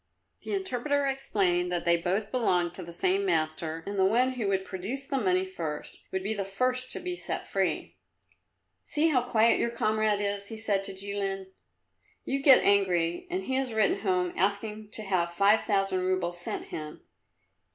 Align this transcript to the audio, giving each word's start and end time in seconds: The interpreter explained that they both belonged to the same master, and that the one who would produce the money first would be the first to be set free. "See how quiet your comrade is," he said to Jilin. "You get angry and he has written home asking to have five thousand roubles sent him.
The 0.41 0.55
interpreter 0.55 1.05
explained 1.05 1.71
that 1.71 1.85
they 1.85 1.95
both 1.95 2.31
belonged 2.31 2.73
to 2.73 2.81
the 2.81 2.91
same 2.91 3.23
master, 3.23 3.83
and 3.85 3.99
that 3.99 4.03
the 4.03 4.09
one 4.09 4.31
who 4.31 4.47
would 4.47 4.65
produce 4.65 5.05
the 5.05 5.19
money 5.19 5.45
first 5.45 5.99
would 6.11 6.23
be 6.23 6.33
the 6.33 6.43
first 6.43 6.89
to 6.93 6.99
be 6.99 7.15
set 7.15 7.45
free. 7.45 7.97
"See 8.83 9.09
how 9.09 9.21
quiet 9.21 9.59
your 9.59 9.69
comrade 9.69 10.19
is," 10.19 10.47
he 10.47 10.57
said 10.57 10.83
to 10.85 10.93
Jilin. 10.95 11.51
"You 12.25 12.41
get 12.41 12.63
angry 12.63 13.27
and 13.29 13.43
he 13.43 13.53
has 13.57 13.73
written 13.73 13.99
home 13.99 14.33
asking 14.35 14.89
to 14.93 15.03
have 15.03 15.33
five 15.33 15.61
thousand 15.65 15.99
roubles 16.03 16.41
sent 16.41 16.69
him. 16.69 17.03